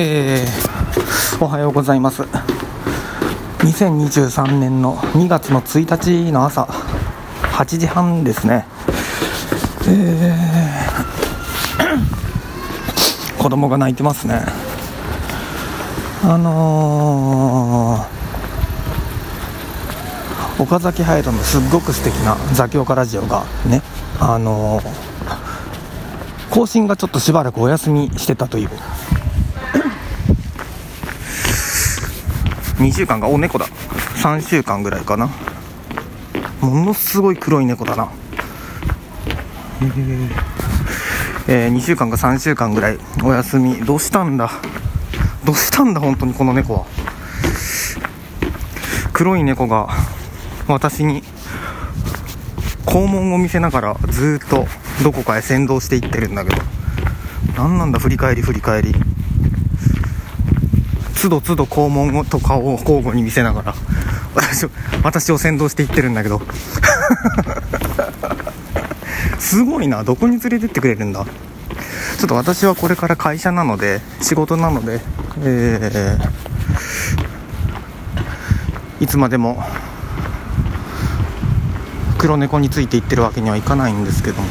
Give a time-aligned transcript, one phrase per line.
[0.00, 2.22] えー、おはようございます。
[2.22, 8.64] 2023年の2月の1日の朝8時半ですね。
[9.88, 14.46] えー、 子供が泣いてますね。
[16.22, 23.82] あのー、岡崎隼人のすっごく素敵な座教科ラジオがね
[24.20, 24.84] あのー、
[26.50, 28.70] 更新がちょっとしばらくお休みしてたという
[32.78, 33.66] 2週間がお猫だ。
[33.66, 35.28] 3週間ぐらいかな。
[36.60, 38.08] ものすごい黒い猫だな。
[41.48, 43.76] えー、2週間か3週間ぐらいお休み。
[43.84, 44.50] どうしたんだ？
[45.44, 46.00] どうしたんだ？
[46.00, 46.86] 本当にこの猫は。
[49.12, 49.88] 黒い猫が
[50.68, 51.22] 私に
[52.86, 54.66] 肛門を見せながらずっと
[55.02, 56.62] どこかへ先導していってるんだけど。
[57.56, 57.98] 何なんだ？
[57.98, 58.94] 振り返り振り返り。
[61.18, 63.74] つどつど肛門とかを交互に見せながら
[64.36, 64.70] 私を
[65.02, 66.40] 私を先導していってるんだけど。
[69.40, 71.24] すごいなどこに連れてってくれるんだ。
[71.24, 75.00] ちょっと私はこれから会社なので仕事なので、
[75.40, 79.64] えー、いつまでも
[82.18, 84.48] 黒猫についていってるわけにはいかないんですけども。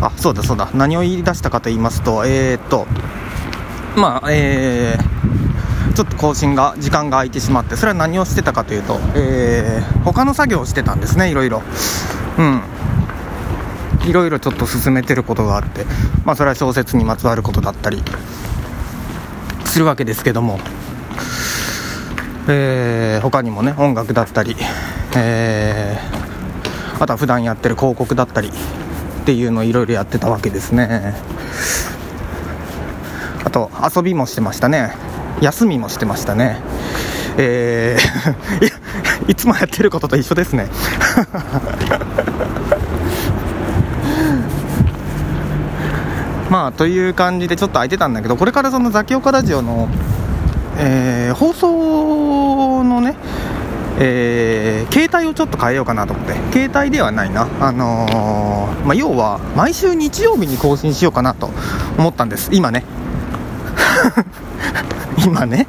[0.00, 0.68] あそうだそうだ。
[0.74, 2.86] 何を言い出したかと言いますとえー、っと
[3.98, 11.62] まあえー、ちょっと更新が時間が空いてしまってそれは何をしてたかというと、えー、他の作業をしてたんですねいろいろ。
[12.38, 12.62] うん。
[14.06, 15.84] いろいろちょっと進めてることがあって
[16.24, 18.02] まあそれは小説にまつわることだったり
[19.66, 20.58] するわけですけども。
[22.50, 24.56] えー、他にもね音楽だったり、
[25.14, 28.52] えー、あとは普段やってる広告だったりっ
[29.26, 31.14] ていうのをいろいろやってたわけですね。
[33.44, 34.94] あと遊びもしてましたね。
[35.40, 36.60] 休みもしてましたね。
[37.36, 38.72] えー
[39.28, 40.68] いつもやってることと一緒ですね。
[46.50, 49.86] まあという感じでちょっと空いてたんだけどこれからそのザキオカラジオの、
[50.78, 53.16] えー、放送のね
[54.00, 56.34] えー、携帯をちょっと変えようかなと思って。
[56.52, 61.50] 携帯ではないな、あのー、まあ、要は毎週日曜日に更新しようかなと
[61.98, 62.48] 思ったんです。
[62.52, 62.84] 今ね。
[65.24, 65.66] 今ね。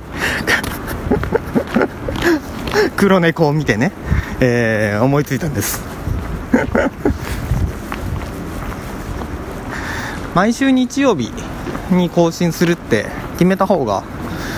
[2.96, 3.92] 黒猫を見てね、
[4.40, 5.82] えー、思いついたんです。
[10.36, 11.32] 毎週日曜日
[11.92, 14.04] に更新するって決めた方が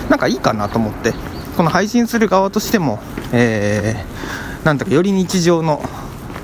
[0.09, 1.13] なんかいいかなと思って。
[1.55, 2.99] この配信する側としても、
[3.33, 5.83] えー、なんだかより日常の、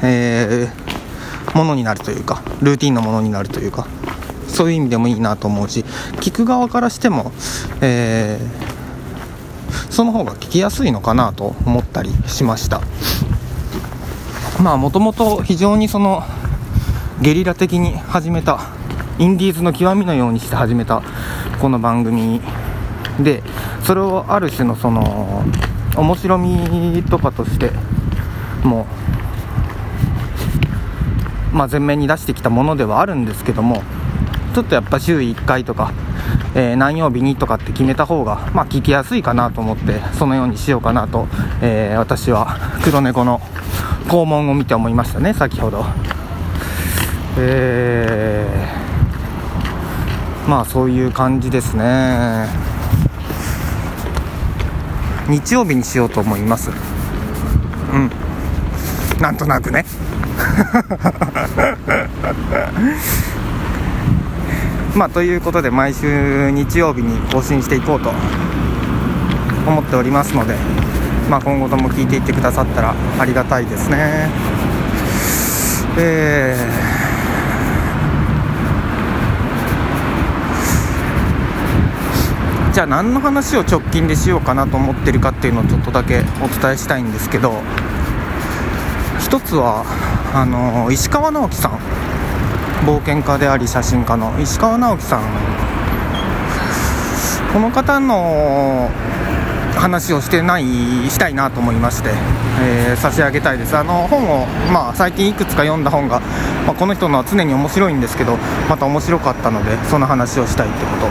[0.01, 3.87] えー、ものになるというかルーティンのものになるというか。
[4.57, 5.81] そういう意味でもいいなと思うし
[6.16, 7.31] 聞く側からしても、
[7.79, 12.81] えー、その方が聞きやすいのかなと思ったりしました。
[14.59, 16.23] まあもともと非常にその
[17.22, 18.59] ゲリラ的に始めた
[19.19, 21.03] インディーズの極みのようにして始めた
[21.62, 22.41] この番組
[23.19, 23.44] で
[23.84, 25.44] それをある種のその
[25.96, 27.69] 面白みとかとして
[28.63, 28.88] も
[31.53, 33.84] う、まあ、前面に出してきたものではあるんですけども
[34.57, 35.94] ちょっとやっぱ週1回とか、
[36.56, 41.28] えー、何曜日にとかって決めた方が、まあ、聞きやすいかなと思ってそのようにしようかなと、
[41.62, 43.38] えー、私は黒猫の
[44.07, 45.85] 肛門を見て思いましたね先ほど。
[47.38, 52.47] えー、まあそういう感じですね。
[55.29, 56.72] 日曜日にしようと思います。
[57.94, 58.09] うん。
[59.22, 59.85] なんとなくね。
[64.95, 68.09] まあ、ということで毎週日曜日に更新していこうと
[69.67, 70.55] 思っておりますので、
[71.29, 74.29] まあ、今後とも聞いていってくださったらありがたいですね。
[75.99, 87.53] えー、じゃあ何の話を直近でしようかなと思ってるかっていうのをちょっとだけお伝えしたいんですけど
[89.19, 89.83] 一つは
[90.35, 91.79] あの石川直樹さん
[92.85, 95.22] 冒険家であり写真家の石川直樹さん。
[97.53, 98.90] この方の
[99.76, 100.64] 話をしてない
[101.09, 102.09] したいなと思いまして、
[102.62, 103.76] えー、差し上げたいです。
[103.78, 106.20] あの本を、まあ、最近いくつか読んだ本が、
[106.66, 108.38] まあ、この人のは常に面白いんですけど
[108.70, 111.08] また面白かったのでその話をしたいってこと。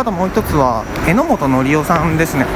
[0.00, 2.46] あともう一つは榎本紀夫さんですね。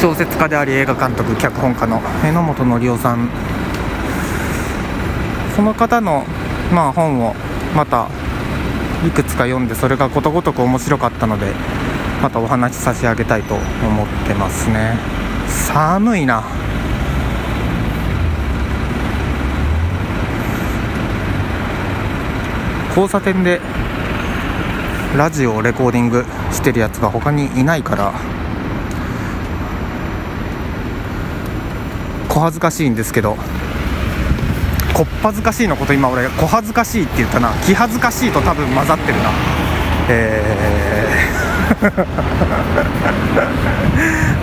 [0.00, 3.28] 小説家であり映画監督脚本家の榎本紀夫さん。
[5.58, 6.22] その方の
[6.72, 7.34] まあ、本を
[7.74, 8.08] また
[9.04, 11.52] いくつか読んでそれがことごとく面白かったので
[12.22, 14.96] またお話し差し上げたいと思ってますね。
[15.48, 16.44] 寒いな。
[22.90, 23.60] 交差点で
[25.16, 28.12] ラジオをレコーディングしてるやつが他にいないから
[32.28, 33.36] 小恥ずかしいんですけど
[34.98, 37.52] こっぱずかしいのこと今俺小恥ずかしいって言ったな。
[37.64, 39.30] 気恥ずかしいと多分混ざってるな。
[40.08, 40.42] え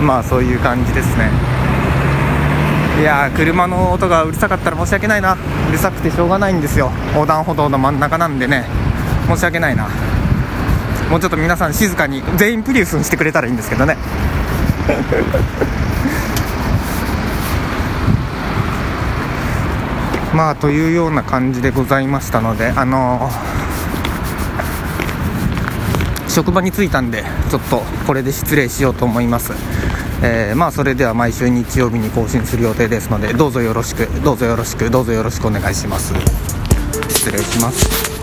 [0.00, 1.28] まあそういう感じですね。
[2.98, 5.34] いやー車の音がうるさかったら申し訳ないな。
[5.68, 6.90] うるさくてしょうがないんですよ。
[7.12, 8.64] 横断歩道の真ん中なんでね。
[9.28, 9.88] 申し訳ないな。
[11.10, 13.98] もうちょっと皆さん静かに全員プリウスにしてくれたらいいんですけどね。
[20.36, 29.54] まあというような感じでございましたのであのー、職場に着いたんでちょっとこれで失礼しようと思います。
[30.22, 36.12] えー、まあそれでは毎週日曜日に更新する予定ですのでどうぞよろしくどうぞよろしくどうぞよろしくお願いします。
[37.08, 38.15] 失礼します。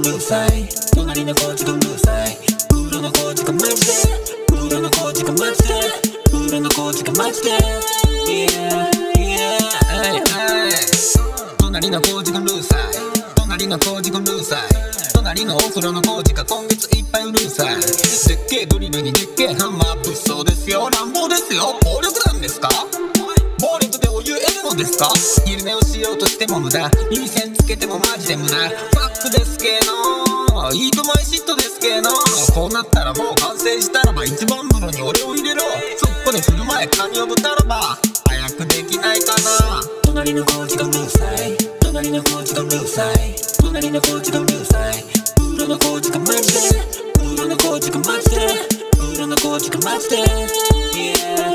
[0.00, 2.38] うるさい隣のコーチがうるさい
[2.70, 3.92] プールのコーチがマジで
[4.46, 5.74] プールのコーチがマジで
[6.30, 7.50] プールのコーチがマジで
[8.24, 8.48] Yeah
[9.18, 10.72] Yeah はいはい
[11.58, 12.80] 隣のコーチがうるさい
[13.36, 14.60] 隣のコーチがうるさい
[15.12, 22.70] 隣のお風呂のコーチが今月いっぱいうるさいでっけえドリルにでっけえハンマー物騒ですよ乱暴ですよ暴力なんですか
[24.80, 25.12] ですか？
[25.44, 26.90] 昼寝をしようとしても無駄。
[27.10, 28.56] 耳栓つけてもマジで無駄。
[28.56, 29.92] ファックですけど。
[30.72, 32.08] eat my shit ですけど。
[32.54, 35.60] こうなったらもう完成したらば一番風呂に俺を入れろ。
[35.98, 37.98] そこで振る舞えカニをぶたらば。
[38.24, 39.82] 早くできないかな。
[40.04, 45.04] 隣のコーチがうるさい隣のコーチがうるさい隣のコーチがうるさい
[45.36, 46.80] プールのコーチがマジで。
[47.12, 48.48] プールのコーチがマジで。
[48.92, 50.16] プールのコーチがマジで。
[50.96, 51.49] Yeah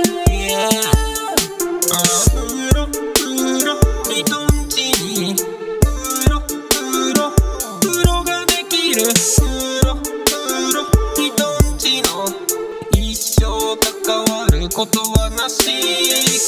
[14.76, 15.72] ことはなし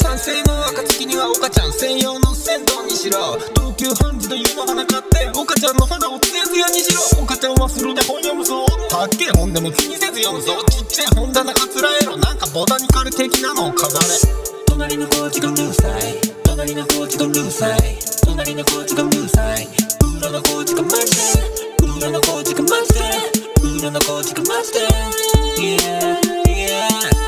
[0.03, 14.03] 賛成の暁には岡ちゃん専用の銭湯にしろ東急ハンズの湯のなかって岡ちゃんの肌をつやつやにしろ岡ちゃんはスルーで本読むぞたっけえ本でも気にせず読むぞちっちゃい本棚あつらえろなんかボタニカル的なのを飾れ
[14.67, 17.79] 隣のコーチがうるさい隣のコーチがうるさい
[18.27, 19.63] 隣のコーチがうるさい
[20.19, 21.15] 裏のコーチがマジ
[21.79, 24.83] で裏のコーチがマジで裏のコーチがマジで
[25.57, 27.26] Yeah, yeah